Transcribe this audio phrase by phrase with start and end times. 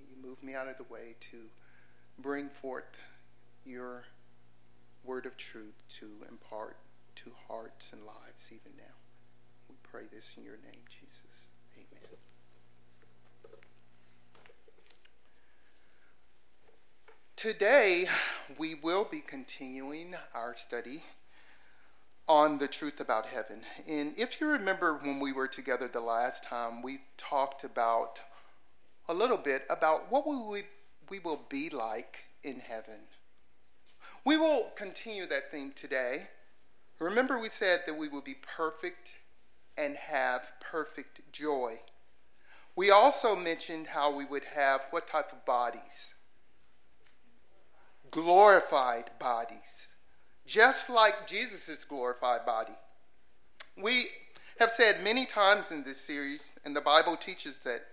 [0.00, 1.38] You move me out of the way to
[2.18, 2.98] bring forth
[3.64, 4.04] your
[5.04, 6.76] word of truth to impart
[7.16, 8.94] to hearts and lives even now.
[9.68, 11.48] We pray this in your name, Jesus.
[11.76, 12.18] Amen.
[17.36, 18.06] Today,
[18.56, 21.02] we will be continuing our study
[22.26, 23.60] on the truth about heaven.
[23.86, 28.20] And if you remember when we were together the last time, we talked about
[29.08, 30.62] a little bit about what we,
[31.08, 33.00] we will be like in heaven.
[34.24, 36.28] We will continue that theme today.
[36.98, 39.16] Remember, we said that we will be perfect
[39.76, 41.80] and have perfect joy.
[42.76, 46.14] We also mentioned how we would have what type of bodies?
[48.10, 49.88] Glorified bodies
[50.46, 52.74] just like Jesus' glorified body.
[53.80, 54.08] We
[54.58, 57.84] have said many times in this series, and the Bible teaches that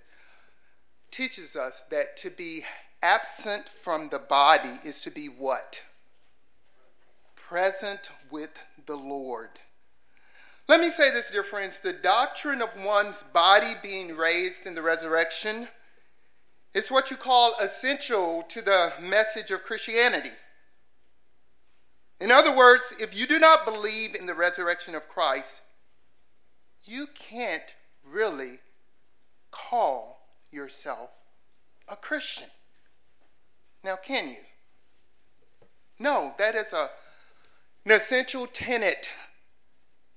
[1.11, 2.63] teaches us that to be
[3.01, 5.83] absent from the body is to be what?
[7.35, 8.51] Present with
[8.85, 9.49] the Lord.
[10.67, 14.81] Let me say this, dear friends the doctrine of one's body being raised in the
[14.81, 15.67] resurrection
[16.73, 20.31] is what you call essential to the message of Christianity.
[22.21, 25.61] In other words, if you do not believe in the resurrection of Christ,
[26.83, 27.75] you can't
[28.05, 28.59] really
[29.49, 30.20] call
[30.51, 31.09] yourself
[31.87, 32.49] a Christian.
[33.83, 34.35] Now, can you?
[35.99, 36.89] No, that is a,
[37.85, 39.09] an essential tenet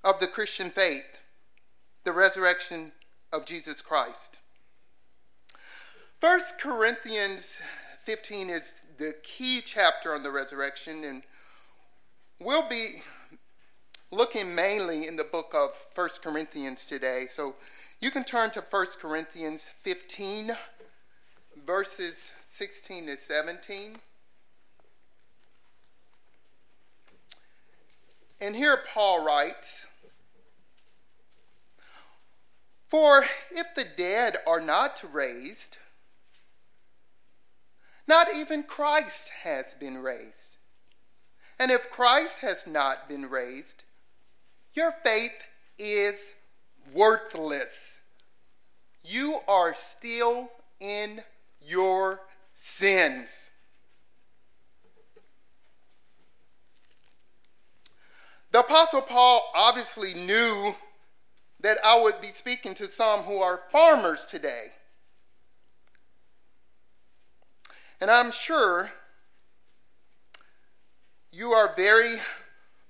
[0.02, 1.18] of the Christian faith
[2.04, 2.92] the resurrection
[3.32, 4.36] of Jesus Christ.
[6.20, 7.62] First Corinthians
[8.04, 11.22] 15 is the key chapter on the resurrection, and
[12.40, 13.02] We'll be
[14.10, 17.26] looking mainly in the book of First Corinthians today.
[17.26, 17.54] So
[18.00, 20.56] you can turn to First Corinthians 15,
[21.66, 23.96] verses 16 to 17.
[28.40, 29.86] And here Paul writes
[32.88, 35.78] For if the dead are not raised,
[38.06, 40.56] not even Christ has been raised.
[41.58, 43.84] And if Christ has not been raised,
[44.74, 45.44] your faith
[45.78, 46.34] is
[46.92, 47.98] worthless.
[49.04, 50.50] You are still
[50.80, 51.22] in
[51.60, 52.20] your
[52.52, 53.50] sins.
[58.52, 60.76] The Apostle Paul obviously knew
[61.60, 64.66] that I would be speaking to some who are farmers today.
[68.00, 68.90] And I'm sure
[71.32, 72.18] you are very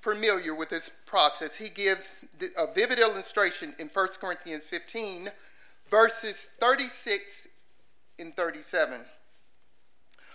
[0.04, 1.56] familiar with this process.
[1.56, 2.26] He gives
[2.58, 5.30] a vivid illustration in 1 Corinthians 15,
[5.90, 7.48] verses 36
[8.18, 9.00] and 37,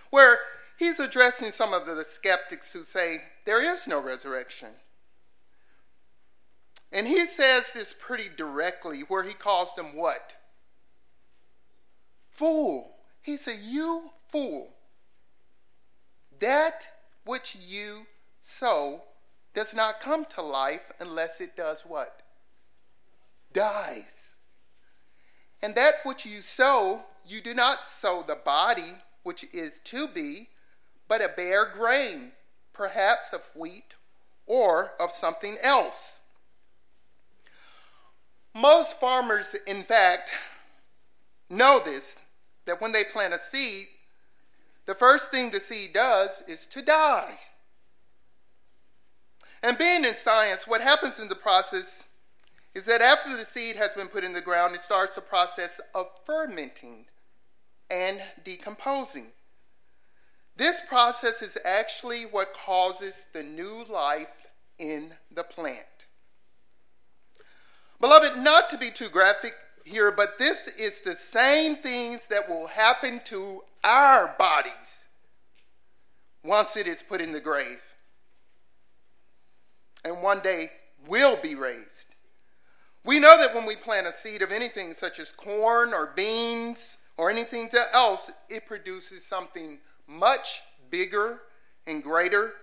[0.09, 0.39] where
[0.79, 4.69] he's addressing some of the skeptics who say there is no resurrection.
[6.91, 10.33] And he says this pretty directly, where he calls them what?
[12.31, 12.95] Fool.
[13.21, 14.69] He said, You fool.
[16.39, 16.87] That
[17.23, 18.07] which you
[18.41, 19.03] sow
[19.53, 22.21] does not come to life unless it does what?
[23.51, 24.33] Dies.
[25.61, 28.93] And that which you sow, you do not sow the body
[29.23, 30.49] which is to be,
[31.07, 32.31] but a bare grain,
[32.73, 33.95] perhaps of wheat
[34.45, 36.19] or of something else.
[38.55, 40.31] Most farmers, in fact,
[41.49, 42.21] know this
[42.65, 43.87] that when they plant a seed,
[44.85, 47.39] the first thing the seed does is to die.
[49.61, 52.05] And being in science, what happens in the process
[52.73, 55.81] is that after the seed has been put in the ground, it starts a process
[55.93, 57.05] of fermenting
[57.89, 59.27] and decomposing.
[60.55, 64.47] This process is actually what causes the new life
[64.77, 66.05] in the plant.
[67.99, 69.53] Beloved, not to be too graphic,
[69.89, 75.07] here, but this is the same things that will happen to our bodies
[76.43, 77.81] once it is put in the grave.
[80.03, 80.71] And one day
[81.07, 82.15] will be raised.
[83.05, 86.97] We know that when we plant a seed of anything such as corn or beans
[87.17, 91.41] or anything else, it produces something much bigger
[91.87, 92.53] and greater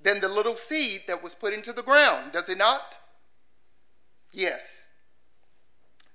[0.00, 2.98] than the little seed that was put into the ground, does it not?
[4.32, 4.88] Yes.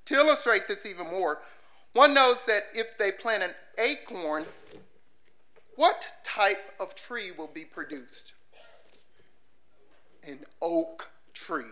[0.06, 1.40] To illustrate this even more,
[1.94, 4.46] one knows that if they plant an acorn,
[5.76, 8.34] what type of tree will be produced?
[10.28, 11.64] An oak tree.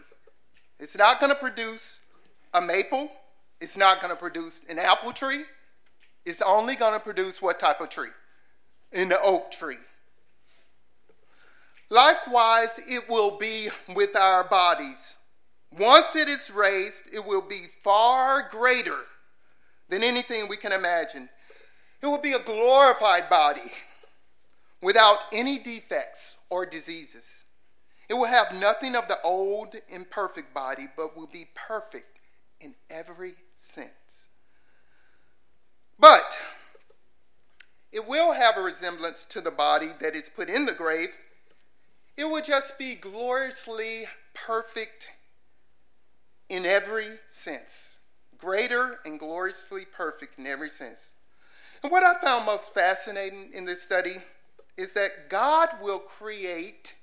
[0.80, 2.00] It's not going to produce
[2.54, 3.10] a maple.
[3.62, 5.44] It's not going to produce an apple tree.
[6.26, 8.10] It's only going to produce what type of tree?
[8.92, 9.78] The oak tree.
[11.90, 15.16] Likewise, it will be with our bodies.
[15.78, 19.06] Once it is raised, it will be far greater
[19.90, 21.30] than anything we can imagine.
[22.02, 23.72] It will be a glorified body
[24.82, 27.46] without any defects or diseases.
[28.10, 32.20] It will have nothing of the old, imperfect body, but will be perfect
[32.60, 34.30] in every sense.
[36.00, 36.38] But
[37.92, 41.10] it will have a resemblance to the body that is put in the grave.
[42.18, 45.10] It will just be gloriously perfect
[46.50, 48.00] in every sense,
[48.38, 51.14] greater and gloriously perfect in every sense.
[51.84, 54.16] And what I found most fascinating in this study
[54.78, 56.96] is that God will create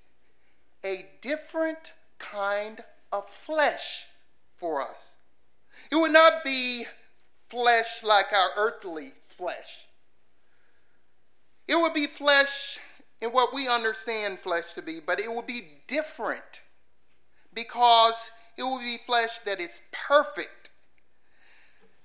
[0.85, 2.81] a different kind
[3.13, 4.07] of flesh
[4.57, 5.17] for us.
[5.91, 6.87] It would not be
[7.49, 9.87] flesh like our earthly flesh.
[11.69, 12.79] It would be flesh
[13.21, 16.63] in what we understand flesh to be, but it would be different
[17.53, 20.71] because it will be flesh that is perfect.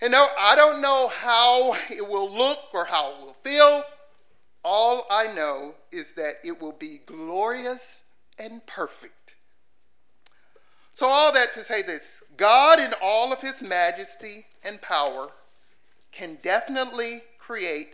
[0.02, 3.84] And I don't know how it will look or how it will feel.
[4.64, 8.04] All I know is that it will be glorious
[8.38, 9.36] and perfect.
[10.94, 15.30] So, all that to say this God, in all of his majesty and power,
[16.12, 17.94] can definitely create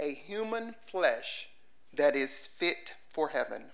[0.00, 1.50] a human flesh
[1.94, 3.64] that is fit for heaven.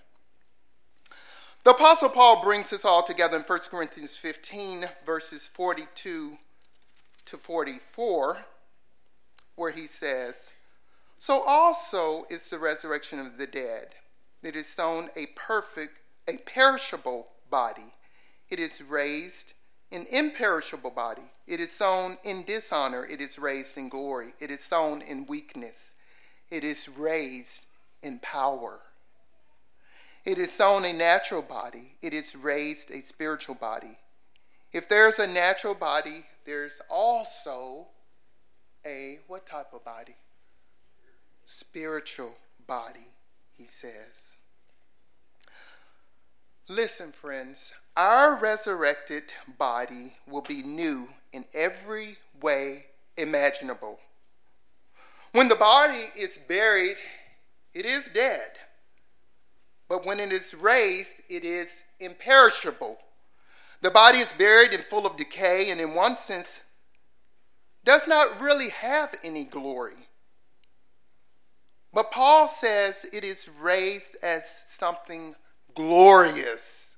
[1.63, 6.37] The Apostle Paul brings this all together in 1 Corinthians 15, verses 42
[7.25, 8.37] to 44,
[9.55, 10.53] where he says,
[11.17, 13.89] So also is the resurrection of the dead.
[14.41, 17.93] It is sown a perfect, a perishable body.
[18.49, 19.53] It is raised
[19.91, 21.31] an imperishable body.
[21.47, 23.05] It is sown in dishonor.
[23.05, 24.33] It is raised in glory.
[24.39, 25.95] It is sown in weakness.
[26.51, 27.65] It is raised
[28.01, 28.79] in power.
[30.25, 33.97] It is sown a natural body, it is raised a spiritual body.
[34.71, 37.87] If there's a natural body, there's also
[38.85, 40.15] a what type of body?
[41.45, 42.35] Spiritual
[42.67, 43.07] body,
[43.59, 44.37] he says.
[46.69, 52.85] Listen, friends, our resurrected body will be new in every way
[53.17, 53.99] imaginable.
[55.33, 56.97] When the body is buried,
[57.73, 58.51] it is dead.
[59.89, 62.97] But when it is raised, it is imperishable.
[63.81, 66.61] The body is buried and full of decay, and in one sense,
[67.83, 70.08] does not really have any glory.
[71.93, 75.35] But Paul says it is raised as something
[75.75, 76.97] glorious.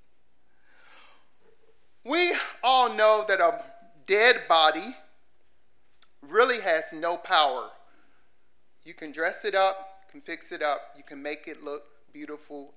[2.04, 2.34] We
[2.64, 3.64] all know that a
[4.06, 4.96] dead body
[6.28, 7.70] really has no power.
[8.84, 12.74] You can dress it up, can fix it up, you can make it look beautiful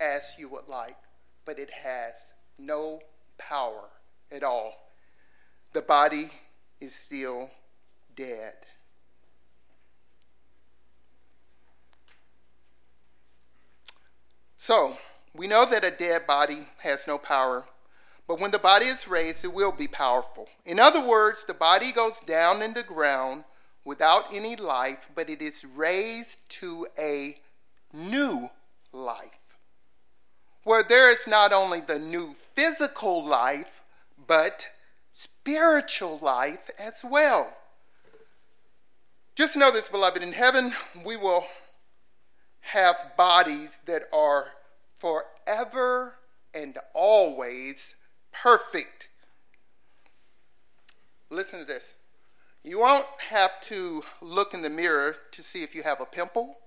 [0.00, 0.96] as you would like,
[1.44, 3.00] but it has no
[3.38, 3.88] power
[4.30, 4.90] at all.
[5.72, 6.30] The body
[6.80, 7.50] is still
[8.14, 8.54] dead.
[14.62, 14.96] So,
[15.34, 17.64] we know that a dead body has no power,
[18.28, 20.48] but when the body is raised, it will be powerful.
[20.64, 23.42] In other words, the body goes down in the ground
[23.84, 27.38] without any life, but it is raised to a
[27.92, 28.50] new
[28.92, 29.56] life,
[30.62, 33.82] where there is not only the new physical life,
[34.28, 34.68] but
[35.12, 37.52] spiritual life as well.
[39.34, 40.72] Just know this, beloved, in heaven
[41.04, 41.48] we will
[42.62, 44.48] have bodies that are
[44.96, 46.16] forever
[46.54, 47.96] and always
[48.32, 49.08] perfect.
[51.30, 51.96] Listen to this.
[52.62, 56.58] You won't have to look in the mirror to see if you have a pimple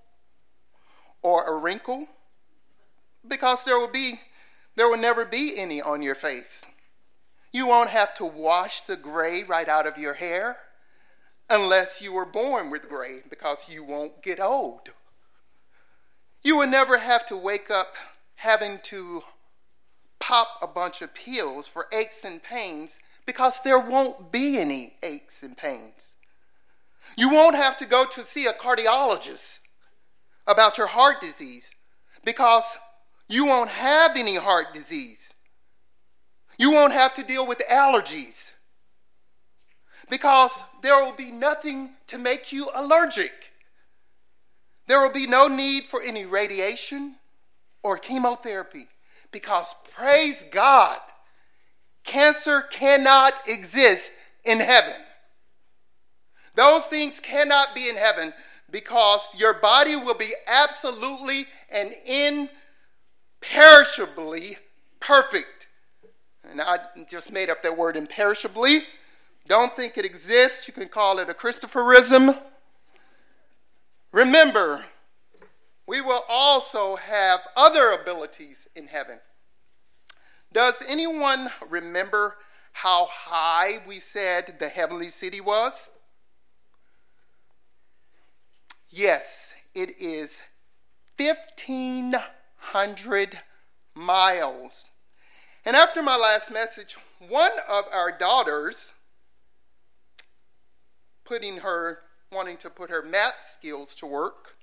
[1.22, 2.08] or a wrinkle
[3.26, 4.20] because there will be
[4.76, 6.64] there will never be any on your face.
[7.50, 10.58] You won't have to wash the gray right out of your hair
[11.48, 14.90] unless you were born with gray because you won't get old.
[16.46, 17.96] You will never have to wake up
[18.36, 19.24] having to
[20.20, 25.42] pop a bunch of pills for aches and pains because there won't be any aches
[25.42, 26.14] and pains.
[27.16, 29.58] You won't have to go to see a cardiologist
[30.46, 31.74] about your heart disease
[32.24, 32.78] because
[33.28, 35.34] you won't have any heart disease.
[36.58, 38.52] You won't have to deal with allergies
[40.08, 43.52] because there will be nothing to make you allergic.
[44.86, 47.16] There will be no need for any radiation
[47.82, 48.88] or chemotherapy
[49.32, 50.98] because, praise God,
[52.04, 54.12] cancer cannot exist
[54.44, 54.94] in heaven.
[56.54, 58.32] Those things cannot be in heaven
[58.70, 61.92] because your body will be absolutely and
[63.42, 64.56] imperishably
[65.00, 65.66] perfect.
[66.50, 66.78] And I
[67.10, 68.84] just made up that word imperishably.
[69.48, 70.66] Don't think it exists.
[70.66, 72.34] You can call it a Christopherism.
[74.12, 74.84] Remember,
[75.86, 79.20] we will also have other abilities in heaven.
[80.52, 82.36] Does anyone remember
[82.72, 85.90] how high we said the heavenly city was?
[88.88, 90.42] Yes, it is
[91.18, 93.40] 1,500
[93.94, 94.90] miles.
[95.64, 98.94] And after my last message, one of our daughters,
[101.24, 102.00] putting her,
[102.32, 104.56] wanting to put her math skills to work,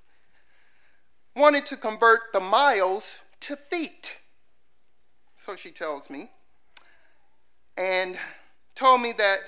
[1.34, 4.16] wanted to convert the miles to feet.
[5.36, 6.30] So she tells me.
[7.76, 8.16] And
[8.74, 9.40] told me that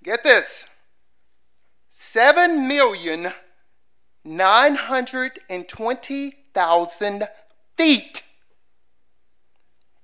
[0.04, 0.70] get this,
[6.58, 7.28] 7,920,000
[7.78, 8.24] feet.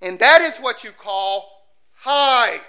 [0.01, 1.65] And that is what you call
[1.99, 2.59] high.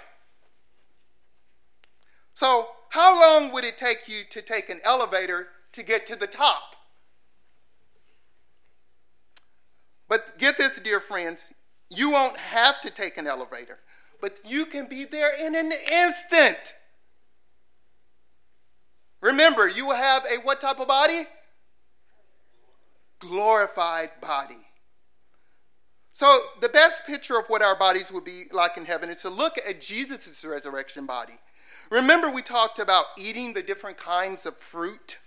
[2.33, 6.27] So, how long would it take you to take an elevator to get to the
[6.27, 6.75] top?
[10.07, 11.51] But get this, dear friends,
[11.89, 13.79] you won't have to take an elevator,
[14.21, 16.73] but you can be there in an instant.
[19.19, 21.25] Remember, you will have a what type of body?
[23.27, 24.67] Glorified body.
[26.11, 29.29] So, the best picture of what our bodies would be like in heaven is to
[29.29, 31.39] look at Jesus' resurrection body.
[31.89, 35.19] Remember, we talked about eating the different kinds of fruit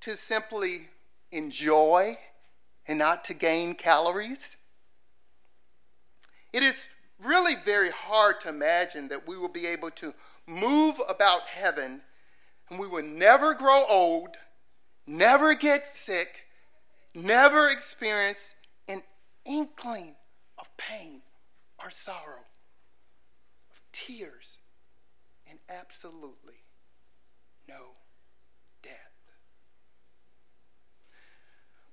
[0.00, 0.88] to simply
[1.30, 2.16] enjoy
[2.86, 4.56] and not to gain calories?
[6.52, 6.88] It is
[7.22, 10.14] really very hard to imagine that we will be able to
[10.46, 12.02] move about heaven
[12.70, 14.30] and we will never grow old,
[15.06, 16.45] never get sick,
[17.16, 18.54] never experience
[18.86, 19.02] an
[19.46, 20.14] inkling
[20.58, 21.22] of pain
[21.82, 22.44] or sorrow,
[23.70, 24.58] of tears,
[25.48, 26.64] and absolutely
[27.66, 27.94] no
[28.82, 28.92] death.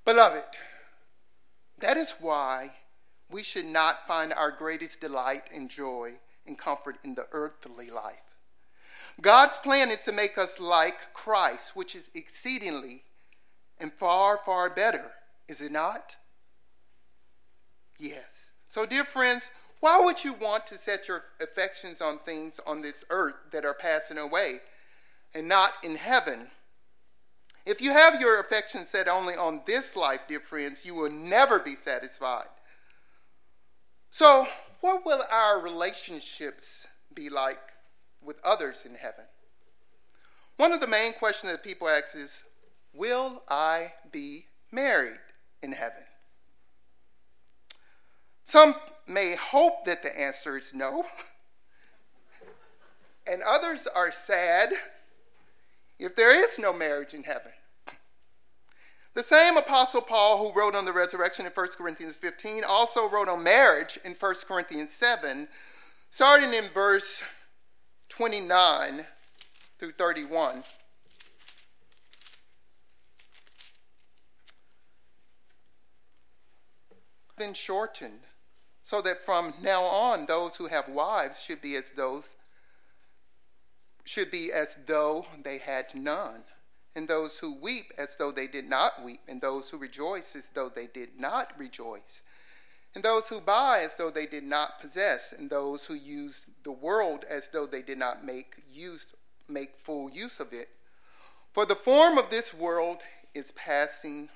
[0.06, 0.44] Beloved,
[1.80, 2.72] that is why
[3.32, 6.14] we should not find our greatest delight and joy
[6.46, 8.16] and comfort in the earthly life.
[9.22, 13.04] God's plan is to make us like Christ, which is exceedingly
[13.84, 15.12] and far, far better,
[15.50, 16.16] is it not?
[18.00, 18.52] Yes.
[18.70, 23.04] So, dear friends, why would you want to set your affections on things on this
[23.10, 24.62] earth that are passing away
[25.36, 26.48] and not in heaven?
[27.66, 31.60] If you have your affections set only on this life, dear friends, you will never
[31.60, 32.48] be satisfied.
[34.12, 34.48] So,
[34.80, 37.60] what will our relationships be like
[38.22, 39.26] with others in heaven?
[40.56, 42.46] One of the main questions that people ask is
[42.94, 45.20] Will I be married
[45.62, 46.04] in heaven?
[48.46, 48.76] Some
[49.08, 51.06] may hope that the answer is no,
[53.28, 54.70] and others are sad
[55.98, 57.52] if there is no marriage in heaven.
[59.16, 63.30] The same Apostle Paul, who wrote on the resurrection in 1 Corinthians 15, also wrote
[63.30, 65.48] on marriage in 1 Corinthians 7,
[66.10, 67.24] starting in verse
[68.10, 69.06] 29
[69.78, 70.64] through 31.
[77.36, 78.22] Been shortened
[78.84, 82.36] so that from now on those who have wives should be as those
[84.04, 86.44] should be as though they had none.
[86.96, 90.50] And those who weep as though they did not weep and those who rejoice as
[90.50, 92.22] though they did not rejoice.
[92.94, 96.72] And those who buy as though they did not possess and those who use the
[96.72, 99.08] world as though they did not make use
[99.48, 100.70] make full use of it.
[101.52, 102.98] For the form of this world
[103.34, 104.30] is passing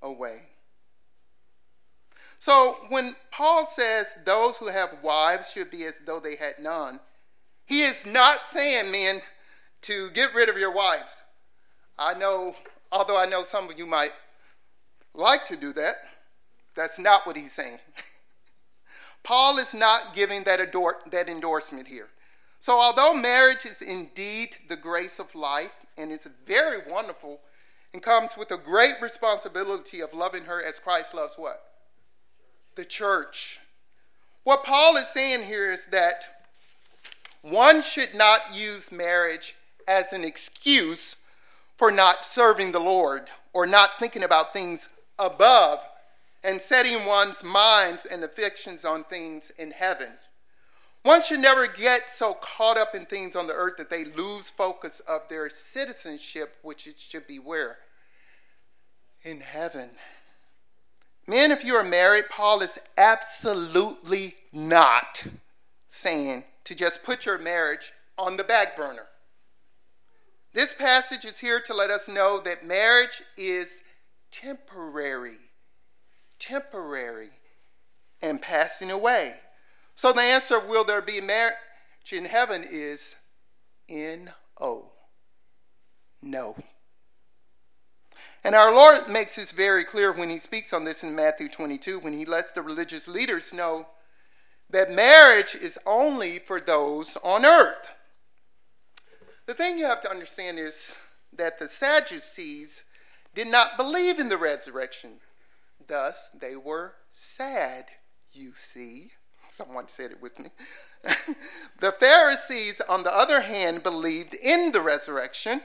[0.00, 0.42] away
[2.38, 7.00] so when Paul says those who have wives should be as though they had none,
[7.64, 9.20] he is not saying, men,
[9.82, 11.22] to get rid of your wives.
[11.98, 12.54] I know,
[12.92, 14.12] although I know some of you might
[15.14, 15.94] like to do that,
[16.74, 17.78] that's not what he's saying.
[19.22, 22.08] Paul is not giving that, ador- that endorsement here.
[22.60, 27.40] So, although marriage is indeed the grace of life and is very wonderful
[27.92, 31.62] and comes with a great responsibility of loving her as Christ loves what?
[32.76, 33.58] The church.
[34.44, 36.26] What Paul is saying here is that
[37.42, 39.56] one should not use marriage
[39.88, 41.16] as an excuse
[41.76, 45.80] for not serving the Lord or not thinking about things above
[46.44, 50.12] and setting one's minds and affections on things in heaven.
[51.02, 54.50] One should never get so caught up in things on the earth that they lose
[54.50, 57.78] focus of their citizenship, which it should be where?
[59.22, 59.90] In heaven.
[61.26, 65.24] Men, if you are married, Paul is absolutely not
[65.88, 69.06] saying to just put your marriage on the back burner.
[70.54, 73.82] This passage is here to let us know that marriage is
[74.30, 75.38] temporary,
[76.38, 77.30] temporary,
[78.22, 79.34] and passing away.
[79.94, 81.56] So the answer will there be marriage
[82.12, 83.16] in heaven is
[83.88, 84.30] N
[84.60, 84.92] O.
[86.22, 86.56] No.
[88.46, 91.98] And our Lord makes this very clear when he speaks on this in Matthew 22,
[91.98, 93.88] when he lets the religious leaders know
[94.70, 97.96] that marriage is only for those on earth.
[99.46, 100.94] The thing you have to understand is
[101.36, 102.84] that the Sadducees
[103.34, 105.14] did not believe in the resurrection.
[105.84, 107.86] Thus, they were sad,
[108.30, 109.08] you see.
[109.48, 110.50] Someone said it with me.
[111.80, 115.62] the Pharisees, on the other hand, believed in the resurrection,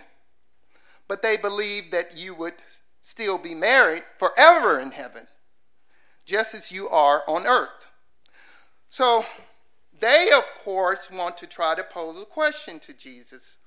[1.12, 2.53] but they believed that you would
[3.01, 5.27] still be married forever in heaven,
[6.25, 7.91] just as you are on earth.
[8.89, 9.25] So
[10.00, 13.58] they, of course, want to try to pose a question to Jesus,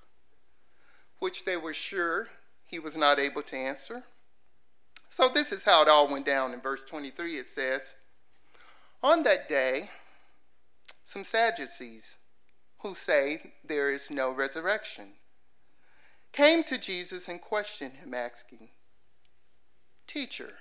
[1.18, 2.28] which they were sure
[2.64, 4.04] he was not able to answer.
[5.10, 6.54] So this is how it all went down.
[6.54, 7.94] In verse 23, it says,
[9.02, 9.90] On that day,
[11.02, 12.16] some Sadducees,
[12.78, 15.08] who say there is no resurrection,
[16.34, 18.68] came to Jesus and questioned him, asking,
[20.06, 20.54] Teacher,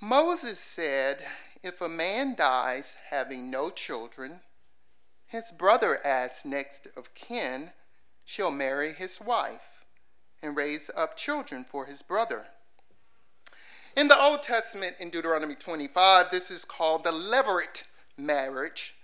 [0.00, 1.24] Moses said
[1.62, 4.40] if a man dies having no children,
[5.26, 7.70] his brother as next of kin
[8.24, 9.84] shall marry his wife
[10.42, 12.46] and raise up children for his brother.
[13.96, 17.84] In the Old Testament, in Deuteronomy 25, this is called the levirate
[18.16, 18.94] marriage.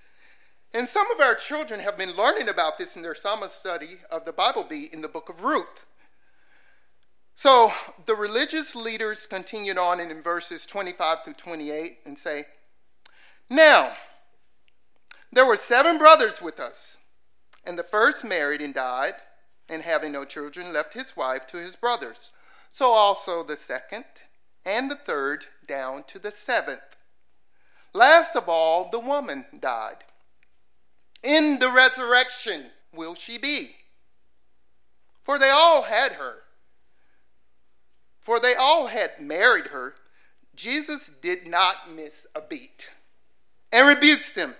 [0.74, 4.24] And some of our children have been learning about this in their summer study of
[4.24, 5.87] the Bible Bee in the book of Ruth.
[7.37, 7.70] So
[8.06, 12.46] the religious leaders continued on in verses 25 through 28 and say,
[13.48, 13.92] Now,
[15.32, 16.98] there were seven brothers with us,
[17.64, 19.14] and the first married and died,
[19.68, 22.32] and having no children, left his wife to his brothers.
[22.72, 24.06] So also the second,
[24.66, 26.96] and the third, down to the seventh.
[27.92, 29.98] Last of all, the woman died.
[31.24, 33.70] In the resurrection will she be.
[35.24, 36.34] For they all had her.
[38.20, 39.94] For they all had married her,
[40.54, 42.90] Jesus did not miss a beat
[43.72, 44.54] and rebukes them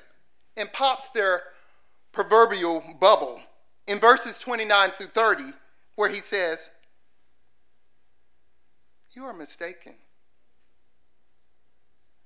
[0.57, 1.43] and pops their
[2.13, 3.41] proverbial bubble
[3.87, 5.45] in verses 29 through 30,
[5.95, 6.71] where he says,
[9.13, 9.95] You are mistaken,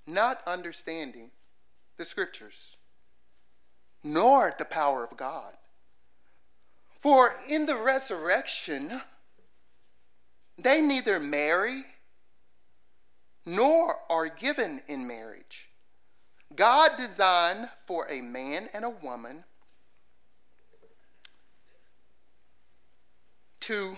[0.07, 1.31] not understanding
[1.98, 2.70] the scriptures,
[4.02, 5.52] nor the power of God.
[6.98, 9.00] For in the resurrection,
[10.56, 11.84] they neither marry
[13.46, 15.68] nor are given in marriage.
[16.54, 19.44] God designed for a man and a woman
[23.61, 23.96] to.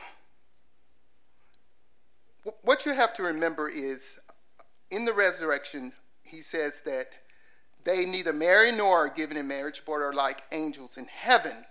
[2.63, 4.19] What you have to remember is
[4.91, 7.13] in the resurrection, he says that
[7.85, 11.65] they neither marry nor are given in marriage, but are like angels in heaven.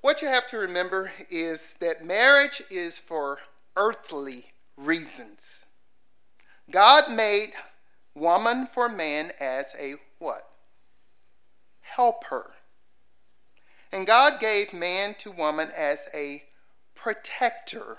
[0.00, 3.38] What you have to remember is that marriage is for
[3.76, 5.64] earthly reasons.
[6.70, 7.52] God made
[8.14, 10.48] woman for man as a what?
[11.80, 12.52] Helper.
[13.92, 16.44] And God gave man to woman as a
[16.94, 17.98] protector.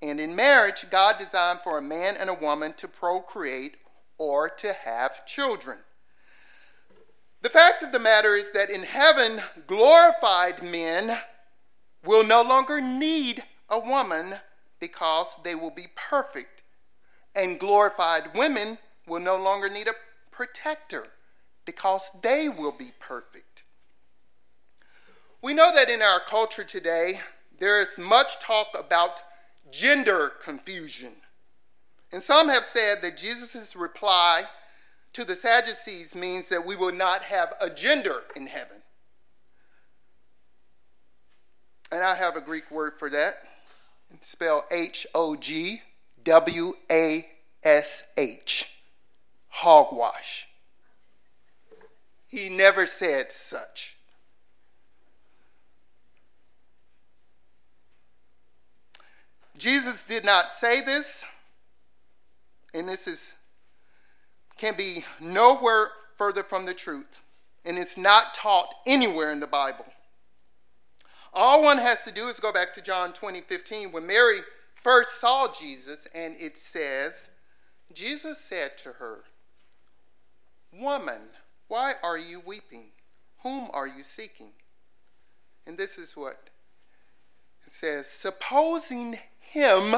[0.00, 3.76] And in marriage, God designed for a man and a woman to procreate
[4.22, 5.78] or to have children.
[7.40, 11.18] The fact of the matter is that in heaven, glorified men
[12.04, 14.34] will no longer need a woman
[14.78, 16.62] because they will be perfect.
[17.34, 19.94] And glorified women will no longer need a
[20.30, 21.08] protector
[21.64, 23.64] because they will be perfect.
[25.42, 27.18] We know that in our culture today,
[27.58, 29.20] there is much talk about
[29.72, 31.14] gender confusion.
[32.12, 34.44] And some have said that Jesus' reply
[35.14, 38.78] to the Sadducees means that we will not have a gender in heaven.
[41.90, 43.34] And I have a Greek word for that.
[44.20, 45.82] Spell H O G
[46.24, 47.26] W A
[47.62, 48.78] S H.
[49.48, 50.48] Hogwash.
[52.26, 53.96] He never said such.
[59.58, 61.24] Jesus did not say this,
[62.74, 63.34] and this is
[64.58, 67.20] can be nowhere further from the truth,
[67.64, 69.86] and it's not taught anywhere in the Bible.
[71.32, 74.40] All one has to do is go back to John 20, 15, when Mary
[74.74, 77.30] first saw Jesus, and it says,
[77.92, 79.20] Jesus said to her,
[80.72, 81.20] Woman,
[81.68, 82.90] why are you weeping?
[83.42, 84.52] Whom are you seeking?
[85.66, 86.50] And this is what
[87.64, 89.94] it says supposing him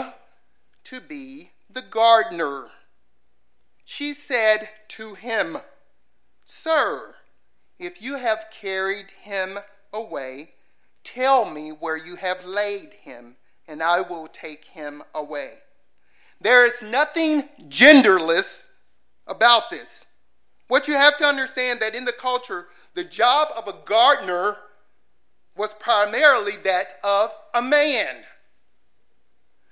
[0.85, 2.67] to be the gardener.
[3.85, 5.59] She said to him,
[6.45, 7.15] Sir,
[7.79, 9.59] if you have carried him
[9.93, 10.53] away,
[11.03, 15.55] tell me where you have laid him, and I will take him away.
[16.41, 18.69] There is nothing genderless
[19.27, 20.07] about this.
[20.69, 24.57] What you have to understand that in the culture, the job of a gardener
[25.57, 28.25] was primarily that of a man.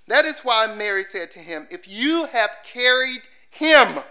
[0.09, 4.03] That is why Mary said to him, If you have carried him,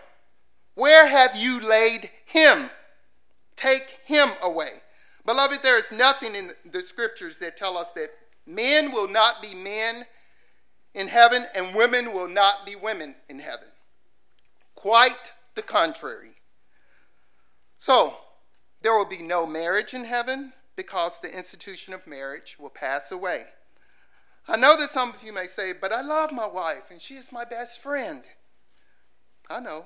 [0.76, 2.70] where have you laid him?
[3.56, 4.82] Take him away.
[5.26, 8.10] Beloved, there is nothing in the scriptures that tell us that
[8.48, 10.06] men will not be men
[10.94, 13.68] in heaven and women will not be women in heaven.
[14.76, 16.32] Quite the contrary.
[17.78, 18.18] So,
[18.82, 23.46] there will be no marriage in heaven because the institution of marriage will pass away.
[24.52, 27.14] I know that some of you may say, but I love my wife and she
[27.14, 28.22] is my best friend.
[29.50, 29.86] I know.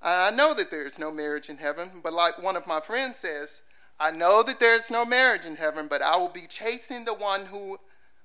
[0.00, 3.18] I know that there is no marriage in heaven, but like one of my friends
[3.18, 3.60] says,
[4.00, 7.12] I know that there is no marriage in heaven, but I will be chasing the
[7.12, 7.78] one who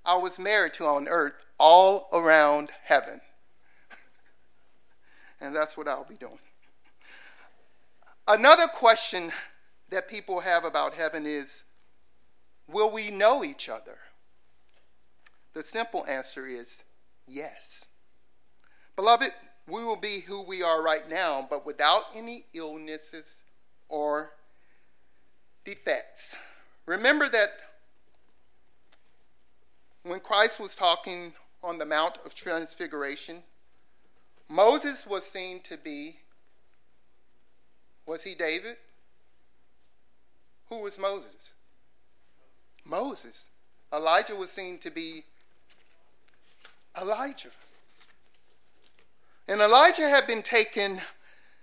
[0.06, 3.20] I was married to on earth all around heaven.
[5.42, 6.40] and that's what I'll be doing.
[8.26, 9.34] Another question
[9.90, 11.66] that people have about heaven is
[12.70, 13.98] will we know each other?
[15.58, 16.84] The simple answer is
[17.26, 17.88] yes.
[18.96, 19.32] Beloved,
[19.68, 23.44] we will be who we are right now, but without any illnesses
[23.90, 24.34] or
[25.66, 26.36] defects.
[26.86, 27.50] Remember that
[30.04, 33.42] when Christ was talking on the Mount of Transfiguration,
[34.48, 36.18] Moses was seen to be,
[38.06, 38.76] was he David?
[40.70, 41.54] Who was Moses?
[42.86, 43.48] Moses.
[43.92, 45.24] Elijah was seen to be
[47.08, 47.50] Elijah.
[49.48, 51.00] And Elijah had been taken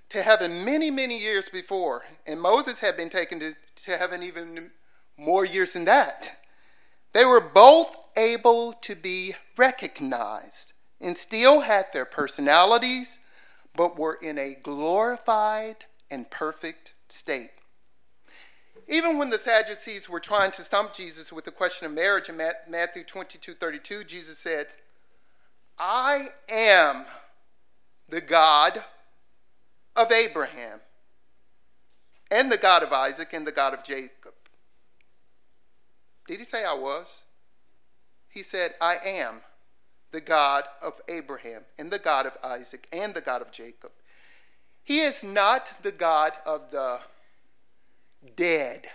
[0.09, 3.55] to heaven many, many years before, and Moses had been taken to,
[3.85, 4.71] to heaven even
[5.19, 6.39] more years than that.
[7.13, 13.19] They were both able to be recognized and still had their personalities,
[13.77, 17.51] but were in a glorified and perfect state.
[18.89, 22.37] Even when the Sadducees were trying to stump Jesus with the question of marriage in
[22.37, 24.69] Matthew 22 32, Jesus said,
[25.79, 27.05] I am
[28.09, 28.85] the God
[29.97, 30.81] of Abraham,
[32.31, 34.35] and the God of Isaac, and the God of Jacob.
[36.27, 37.23] Did he say I was?
[38.29, 39.43] He said, I am
[40.11, 43.91] the God of Abraham, and the God of Isaac, and the God of Jacob.
[44.83, 47.01] He is not the God of the
[48.37, 48.89] dead,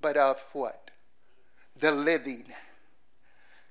[0.00, 0.90] but of what?
[1.76, 2.46] The living.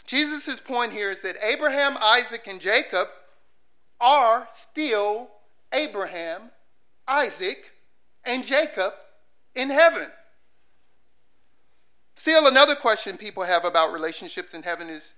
[0.08, 3.10] Jesus' point here is that Abraham, Isaac, and Jacob
[4.00, 5.30] are still
[5.74, 6.52] Abraham,
[7.08, 7.72] Isaac,
[8.26, 8.94] and Jacob
[9.54, 10.08] in heaven.
[12.16, 15.14] Still, another question people have about relationships in heaven is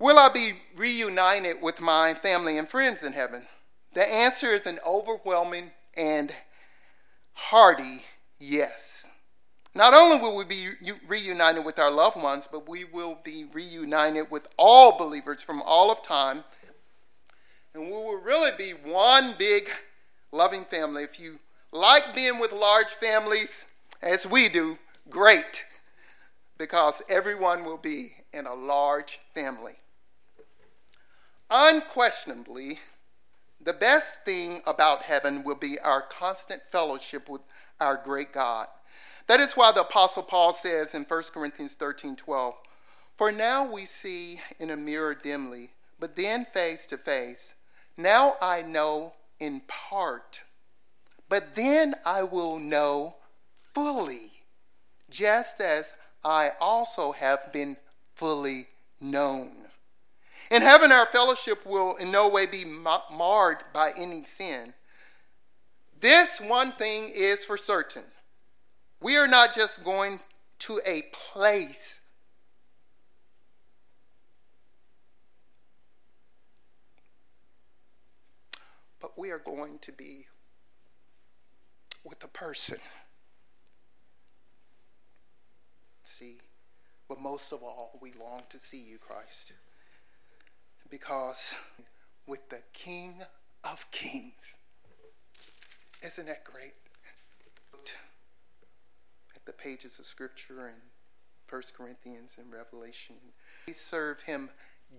[0.00, 3.46] Will I be reunited with my family and friends in heaven?
[3.92, 6.34] The answer is an overwhelming and
[7.34, 8.04] hearty
[8.38, 8.99] yes.
[9.74, 10.70] Not only will we be
[11.06, 15.92] reunited with our loved ones, but we will be reunited with all believers from all
[15.92, 16.42] of time.
[17.72, 19.68] And we will really be one big
[20.32, 21.04] loving family.
[21.04, 21.38] If you
[21.72, 23.66] like being with large families,
[24.02, 24.78] as we do,
[25.08, 25.64] great,
[26.58, 29.74] because everyone will be in a large family.
[31.48, 32.80] Unquestionably,
[33.60, 37.42] the best thing about heaven will be our constant fellowship with
[37.80, 38.66] our great God.
[39.30, 42.54] That is why the Apostle Paul says in 1 Corinthians 13 12,
[43.14, 47.54] For now we see in a mirror dimly, but then face to face.
[47.96, 50.40] Now I know in part,
[51.28, 53.18] but then I will know
[53.72, 54.32] fully,
[55.08, 57.76] just as I also have been
[58.16, 58.66] fully
[59.00, 59.52] known.
[60.50, 64.74] In heaven, our fellowship will in no way be marred by any sin.
[66.00, 68.02] This one thing is for certain
[69.00, 70.20] we are not just going
[70.60, 72.00] to a place.
[79.00, 80.26] But we are going to be
[82.04, 82.78] with a person.
[86.04, 86.38] See,
[87.08, 89.54] but most of all, we long to see you, Christ,
[90.90, 91.54] because
[92.26, 93.22] with the King
[93.64, 94.58] of Kings,
[96.02, 96.74] isn't that great?
[99.50, 100.76] The pages of Scripture and
[101.48, 103.16] First Corinthians and Revelation,
[103.66, 104.48] we serve Him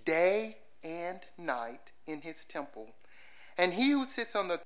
[0.03, 2.89] day and night in His temple,
[3.57, 4.59] and He who sits on the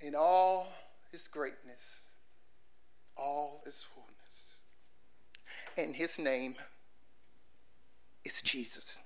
[0.00, 0.72] in all
[1.12, 2.06] His greatness,
[3.18, 4.56] all His fullness,
[5.76, 6.54] and His name
[8.24, 8.98] is Jesus.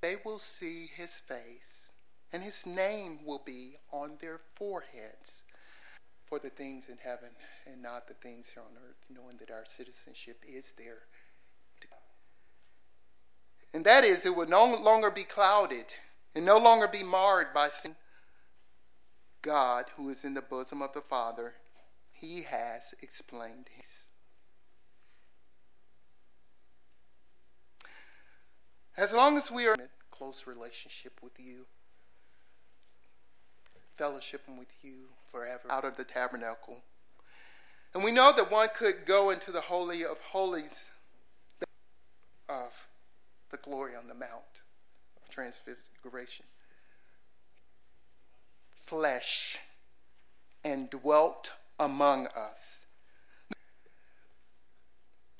[0.00, 1.92] They will see his face,
[2.32, 5.44] and his name will be on their foreheads
[6.32, 7.28] for the things in heaven
[7.70, 11.00] and not the things here on earth, knowing that our citizenship is there.
[13.74, 15.84] And that is, it will no longer be clouded
[16.34, 17.96] and no longer be marred by sin.
[19.42, 21.52] God, who is in the bosom of the Father,
[22.10, 24.08] he has explained his.
[28.96, 31.66] As long as we are in close relationship with you,
[33.98, 36.82] fellowshipping with you forever out of the tabernacle.
[37.94, 40.90] And we know that one could go into the Holy of Holies
[42.48, 42.86] of
[43.50, 44.62] the glory on the Mount
[45.22, 46.46] of Transfiguration.
[48.74, 49.58] Flesh
[50.64, 52.86] and dwelt among us.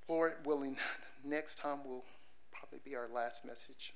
[0.08, 0.76] Lord willing,
[1.24, 2.04] next time we'll
[2.50, 3.94] probably be our last message.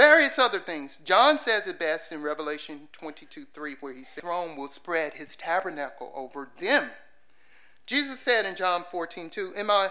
[0.00, 0.96] Various other things.
[1.04, 5.36] John says it best in Revelation 22 3, where he said, Throne will spread his
[5.36, 6.88] tabernacle over them.
[7.84, 9.90] Jesus said in John 14 2, In my,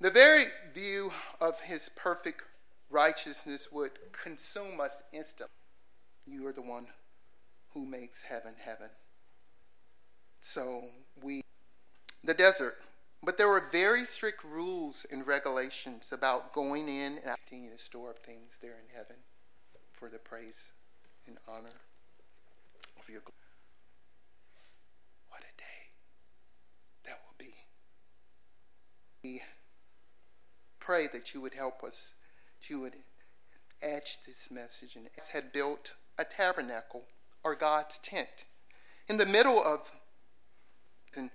[0.00, 2.42] the very view of his perfect
[2.90, 5.54] righteousness would consume us instantly.
[6.26, 6.88] You are the one
[7.74, 8.90] who makes heaven heaven.
[10.40, 10.86] So
[11.22, 11.42] we,
[12.24, 12.78] the desert,
[13.22, 18.10] but there were very strict rules and regulations about going in and continue to store
[18.10, 19.14] up things there in heaven
[19.98, 20.70] for the praise
[21.26, 21.74] and honor
[22.98, 23.34] of your glory.
[25.28, 25.90] What a day
[27.04, 27.54] that will be.
[29.24, 29.42] We
[30.78, 32.14] pray that you would help us,
[32.60, 32.94] that you would
[33.82, 37.04] etch this message and had built a tabernacle
[37.42, 38.44] or God's tent
[39.08, 39.90] in the middle of
[41.16, 41.30] in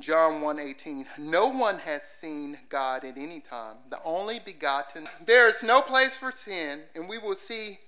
[0.00, 5.08] John 1:18, no one has seen God at any time, the only begotten.
[5.20, 7.78] There is no place for sin, and we will see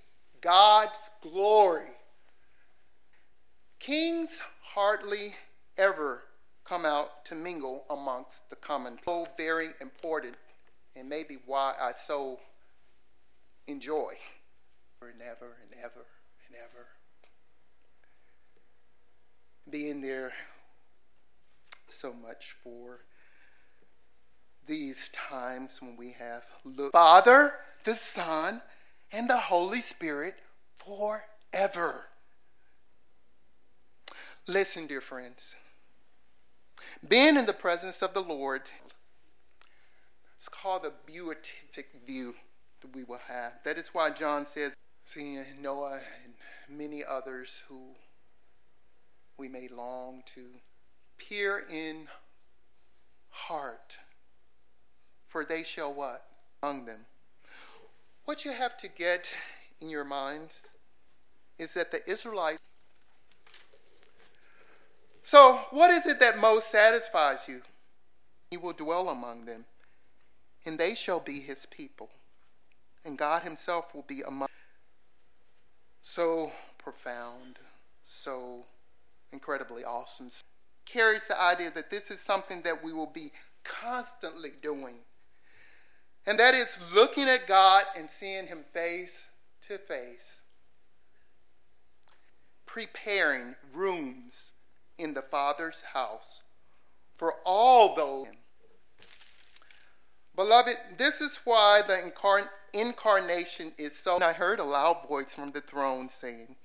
[0.41, 1.89] God's glory.
[3.79, 5.35] Kings hardly
[5.77, 6.23] ever
[6.65, 9.25] come out to mingle amongst the common people.
[9.25, 10.35] So very important,
[10.95, 12.39] and maybe why I so
[13.67, 14.13] enjoy.
[15.01, 16.05] And ever and ever
[16.47, 16.87] and ever.
[19.69, 20.33] Being there
[21.87, 22.99] so much for
[24.67, 27.53] these times when we have looked Father,
[27.85, 28.61] the Son,
[29.11, 30.35] and the Holy Spirit
[30.75, 32.05] forever.
[34.47, 35.55] Listen, dear friends.
[37.07, 38.63] Being in the presence of the Lord,
[40.35, 42.35] it's called the beatific view
[42.81, 43.53] that we will have.
[43.63, 44.73] That is why John says,
[45.05, 46.33] seeing Noah and
[46.77, 47.95] many others who
[49.37, 50.45] we may long to
[51.17, 52.07] peer in
[53.29, 53.97] heart,
[55.27, 56.25] for they shall what?
[56.61, 57.05] Among them.
[58.29, 59.33] What you have to get
[59.81, 60.75] in your minds
[61.57, 62.59] is that the Israelites.
[65.23, 67.63] So, what is it that most satisfies you?
[68.51, 69.65] He will dwell among them,
[70.63, 72.09] and they shall be his people,
[73.03, 74.41] and God himself will be among.
[74.41, 74.47] them.
[76.03, 77.57] So profound,
[78.03, 78.67] so
[79.33, 80.29] incredibly awesome
[80.85, 83.31] carries the idea that this is something that we will be
[83.63, 84.97] constantly doing.
[86.25, 89.29] And that is looking at God and seeing Him face
[89.67, 90.43] to face,
[92.65, 94.51] preparing rooms
[94.97, 96.41] in the Father's house
[97.15, 98.27] for all those.
[100.35, 104.15] Beloved, this is why the incarn- incarnation is so.
[104.15, 106.55] And I heard a loud voice from the throne saying,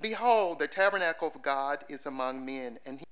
[0.00, 3.04] Behold, the tabernacle of God is among men, and he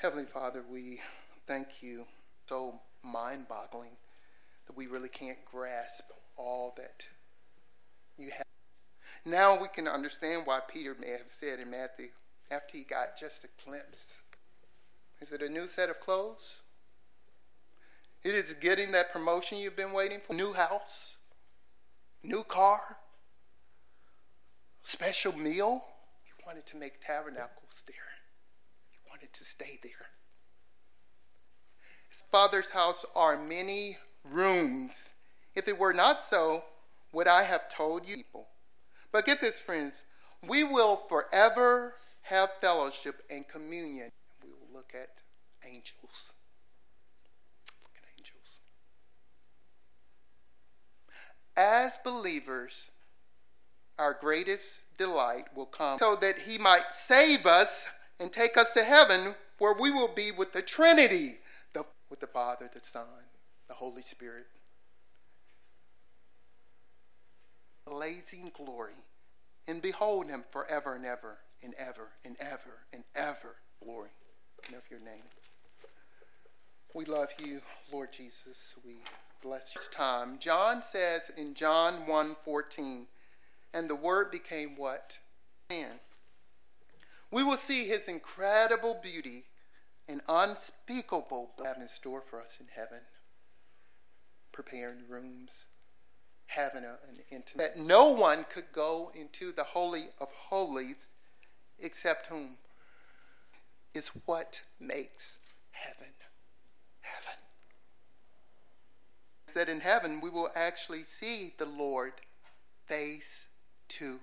[0.00, 0.98] Heavenly Father, we
[1.46, 2.06] thank you.
[2.50, 3.96] So mind boggling
[4.66, 7.06] that we really can't grasp all that
[8.18, 8.42] you have.
[9.24, 12.08] Now we can understand why Peter may have said in Matthew,
[12.50, 14.22] after he got just a glimpse,
[15.20, 16.62] is it a new set of clothes?
[18.24, 21.18] It is getting that promotion you've been waiting for, new house,
[22.24, 22.96] new car,
[24.82, 25.84] special meal.
[26.24, 27.94] He wanted to make tabernacles there.
[28.90, 30.08] He wanted to stay there.
[32.10, 35.14] Father's house are many rooms.
[35.54, 36.64] If it were not so,
[37.12, 38.48] would I have told you people?
[39.12, 40.04] But get this, friends,
[40.46, 44.10] we will forever have fellowship and communion.
[44.42, 45.10] We will look at
[45.66, 46.32] angels.
[47.82, 48.60] Look at angels.
[51.56, 52.90] As believers,
[53.98, 58.84] our greatest delight will come so that he might save us and take us to
[58.84, 61.39] heaven where we will be with the Trinity,
[62.10, 63.04] with the Father, the Son,
[63.68, 64.46] the Holy Spirit.
[67.88, 68.94] Blazing glory
[69.66, 73.56] and behold him forever and ever and ever and ever and ever.
[73.82, 74.10] Glory
[74.76, 75.22] of your name.
[76.92, 77.60] We love you,
[77.92, 78.74] Lord Jesus.
[78.84, 78.96] We
[79.42, 79.80] bless you.
[79.92, 83.06] Time, John says in John 1:14,
[83.72, 85.20] and the word became what?
[85.68, 86.00] Man.
[87.30, 89.44] We will see his incredible beauty
[90.08, 93.00] and unspeakable have in store for us in heaven.
[94.52, 95.66] Preparing rooms,
[96.46, 101.10] having a, an intimate that no one could go into the holy of holies
[101.78, 102.56] except whom?
[103.94, 105.38] Is what makes
[105.72, 106.12] heaven
[107.10, 107.38] heaven.
[109.54, 112.12] That in heaven we will actually see the lord
[112.86, 113.48] face
[113.88, 114.20] to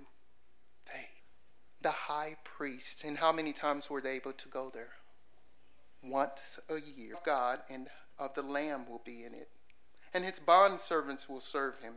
[0.85, 1.03] face.
[1.81, 3.03] The high priest.
[3.03, 4.91] And how many times were they able to go there
[6.09, 7.15] once a year.
[7.25, 7.87] God and
[8.19, 9.49] of the lamb will be in it.
[10.13, 11.95] And his bond servants will serve him.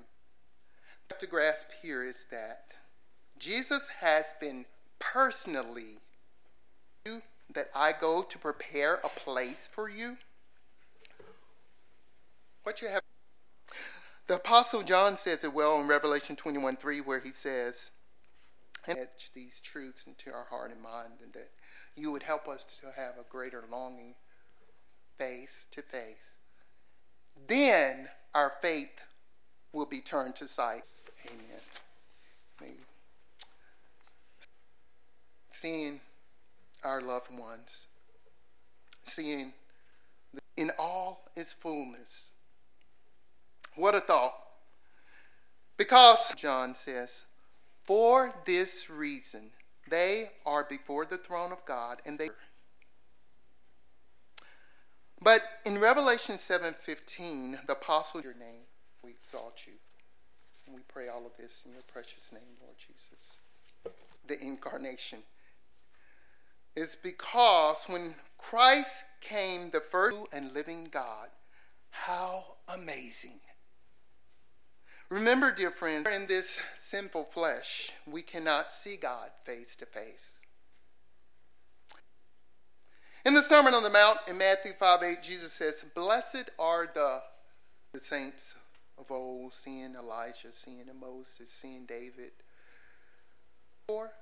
[1.11, 2.73] Have to grasp here is that
[3.39, 4.67] Jesus has been
[4.99, 5.99] personally
[7.05, 10.19] that I go to prepare a place for you.
[12.63, 13.03] What you have
[14.31, 17.91] the apostle John says it well in Revelation 21 3, where he says,
[18.87, 21.51] etch these truths into our heart and mind, and that
[21.97, 24.15] you would help us to have a greater longing
[25.19, 26.39] face to face.
[27.47, 29.03] Then our faith
[29.73, 30.85] will be turned to sight.
[31.27, 32.75] Amen.
[35.51, 36.01] Seeing
[36.83, 37.89] our loved ones,
[39.03, 39.53] seeing
[40.57, 42.31] in all its fullness.
[43.77, 44.35] What a thought.
[45.77, 47.25] Because, John says,
[47.85, 49.51] for this reason,
[49.89, 52.31] they are before the throne of God and they
[55.23, 58.63] but in Revelation 7:15, the apostle your name,
[59.03, 59.75] we exalt you.
[60.67, 63.37] And we pray all of this in your precious name, Lord Jesus.
[64.27, 65.23] The incarnation
[66.75, 71.29] is because when Christ came, the first and living God,
[71.91, 73.41] how amazing.
[75.11, 80.39] Remember, dear friends, in this sinful flesh, we cannot see God face to face.
[83.27, 87.23] In the Sermon on the Mount in Matthew 5 8, Jesus says, Blessed are the,
[87.93, 88.55] the saints
[88.97, 92.31] of old, seeing Elijah, seeing Moses, seeing David.
[93.89, 94.13] Or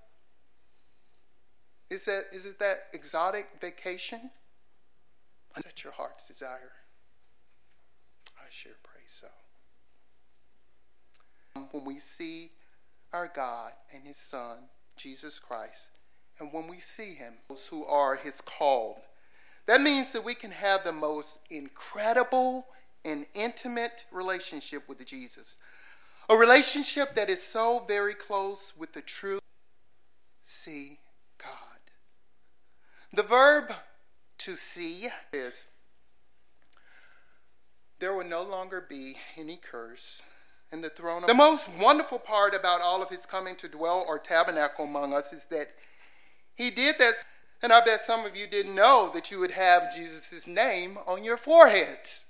[1.91, 4.31] is that is it that exotic vacation?
[5.55, 6.73] Is that your heart's desire?
[8.39, 9.27] I sure pray so.
[11.73, 12.53] When we see
[13.13, 14.59] our God and His Son,
[14.97, 15.91] Jesus Christ,
[16.39, 18.99] and when we see Him, those who are His called,
[19.67, 22.67] that means that we can have the most incredible
[23.05, 25.57] and intimate relationship with Jesus.
[26.31, 29.41] A relationship that is so very close with the true
[30.43, 30.99] see
[31.39, 31.79] God.
[33.13, 33.73] The verb
[34.39, 35.67] to see is
[37.99, 40.23] there will no longer be any curse
[40.71, 41.23] the throne.
[41.23, 45.13] Of- the most wonderful part about all of his coming to dwell or tabernacle among
[45.13, 45.69] us is that
[46.55, 47.15] he did that.
[47.63, 51.25] And I bet some of you didn't know that you would have Jesus' name on
[51.25, 52.27] your foreheads.